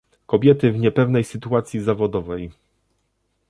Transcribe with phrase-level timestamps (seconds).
[0.25, 2.51] Kobiety w niepewnej sytuacji zawodowej